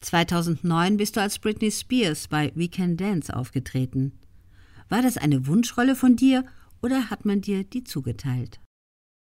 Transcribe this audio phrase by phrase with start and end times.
[0.00, 4.18] 2009 bist du als Britney Spears bei We Can Dance aufgetreten.
[4.88, 6.44] War das eine Wunschrolle von dir
[6.82, 8.60] oder hat man dir die zugeteilt?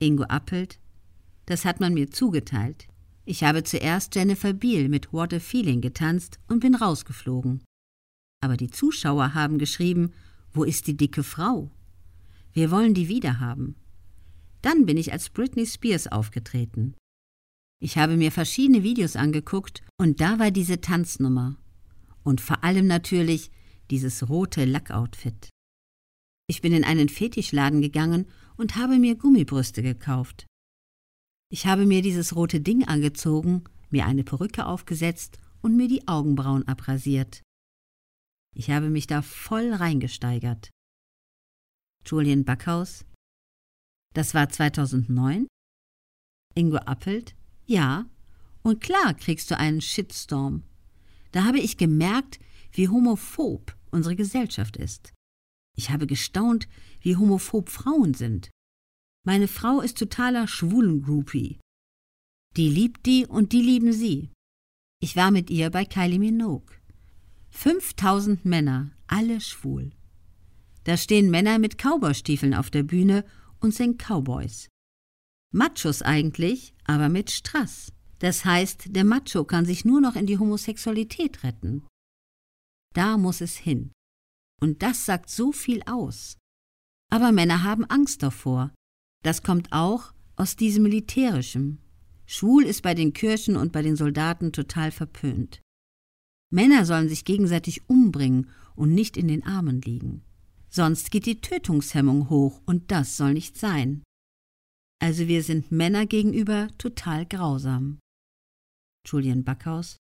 [0.00, 0.78] Ingo Appelt,
[1.46, 2.88] das hat man mir zugeteilt.
[3.24, 7.62] Ich habe zuerst Jennifer Beal mit What a Feeling getanzt und bin rausgeflogen.
[8.40, 10.12] Aber die Zuschauer haben geschrieben,
[10.52, 11.70] wo ist die dicke Frau?
[12.52, 13.76] Wir wollen die wiederhaben.
[14.62, 16.94] Dann bin ich als Britney Spears aufgetreten.
[17.80, 21.56] Ich habe mir verschiedene Videos angeguckt und da war diese Tanznummer.
[22.24, 23.50] Und vor allem natürlich
[23.90, 25.48] dieses rote Lackoutfit.
[26.48, 30.46] Ich bin in einen Fetischladen gegangen und habe mir Gummibrüste gekauft.
[31.50, 36.66] Ich habe mir dieses rote Ding angezogen, mir eine Perücke aufgesetzt und mir die Augenbrauen
[36.66, 37.42] abrasiert.
[38.54, 40.70] Ich habe mich da voll reingesteigert.
[42.04, 43.04] Julian Backhaus.
[44.14, 45.46] Das war 2009?
[46.54, 47.36] Ingo Appelt.
[47.68, 48.06] Ja.
[48.62, 50.64] Und klar kriegst du einen Shitstorm.
[51.30, 52.40] Da habe ich gemerkt,
[52.72, 55.12] wie homophob unsere Gesellschaft ist.
[55.76, 56.68] Ich habe gestaunt,
[57.00, 58.50] wie homophob Frauen sind.
[59.24, 61.60] Meine Frau ist totaler Schwulengroupie.
[62.56, 64.30] Die liebt die und die lieben sie.
[65.00, 66.74] Ich war mit ihr bei Kylie Minogue.
[67.50, 69.92] 5000 Männer, alle schwul.
[70.84, 73.24] Da stehen Männer mit Cowboystiefeln auf der Bühne
[73.60, 74.68] und sind Cowboys.
[75.50, 77.92] Machos eigentlich, aber mit Strass.
[78.18, 81.86] Das heißt, der Macho kann sich nur noch in die Homosexualität retten.
[82.94, 83.92] Da muss es hin.
[84.60, 86.36] Und das sagt so viel aus.
[87.10, 88.72] Aber Männer haben Angst davor.
[89.22, 91.80] Das kommt auch aus diesem Militärischen.
[92.26, 95.62] Schwul ist bei den Kirchen und bei den Soldaten total verpönt.
[96.50, 100.22] Männer sollen sich gegenseitig umbringen und nicht in den Armen liegen.
[100.68, 104.02] Sonst geht die Tötungshemmung hoch und das soll nicht sein.
[105.00, 107.98] Also wir sind Männer gegenüber total grausam.
[109.06, 109.96] Julian Backhaus.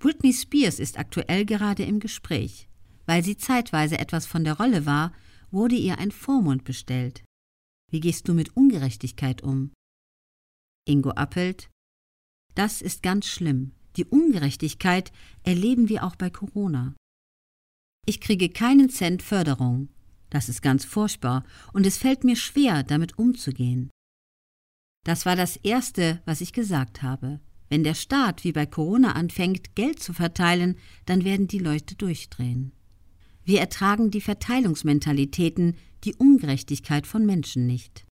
[0.00, 2.68] Britney Spears ist aktuell gerade im Gespräch.
[3.06, 5.12] Weil sie zeitweise etwas von der Rolle war,
[5.50, 7.24] wurde ihr ein Vormund bestellt.
[7.90, 9.72] Wie gehst du mit Ungerechtigkeit um?
[10.86, 11.68] Ingo Appelt.
[12.54, 13.72] Das ist ganz schlimm.
[13.96, 15.12] Die Ungerechtigkeit
[15.42, 16.94] erleben wir auch bei Corona.
[18.06, 19.88] Ich kriege keinen Cent Förderung.
[20.30, 23.90] Das ist ganz furchtbar und es fällt mir schwer, damit umzugehen.
[25.04, 27.40] Das war das Erste, was ich gesagt habe.
[27.68, 30.76] Wenn der Staat wie bei Corona anfängt, Geld zu verteilen,
[31.06, 32.72] dann werden die Leute durchdrehen.
[33.44, 38.06] Wir ertragen die Verteilungsmentalitäten, die Ungerechtigkeit von Menschen nicht.